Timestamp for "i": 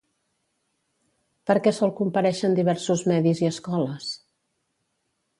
3.43-3.49